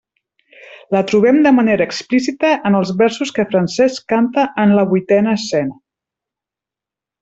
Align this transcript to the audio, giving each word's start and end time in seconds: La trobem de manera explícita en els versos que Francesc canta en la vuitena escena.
La 0.95 1.01
trobem 1.11 1.37
de 1.47 1.51
manera 1.57 1.85
explícita 1.89 2.55
en 2.71 2.79
els 2.81 2.95
versos 3.03 3.35
que 3.37 3.47
Francesc 3.53 4.11
canta 4.17 4.49
en 4.67 4.77
la 4.81 4.89
vuitena 4.97 5.39
escena. 5.43 5.81